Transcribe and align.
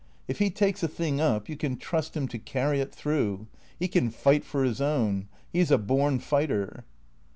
"If 0.27 0.39
he 0.39 0.49
takes 0.49 0.81
a 0.81 0.87
thing 0.87 1.21
up 1.21 1.47
you 1.47 1.55
can 1.55 1.77
trust 1.77 2.17
him 2.17 2.27
to 2.29 2.39
carry 2.39 2.81
it 2.81 2.91
through. 2.91 3.45
He 3.77 3.87
can 3.87 4.09
fight 4.09 4.43
for 4.43 4.63
his 4.63 4.81
own. 4.81 5.27
He 5.53 5.61
's 5.63 5.69
a 5.69 5.77
born 5.77 6.17
fighter." 6.17 6.85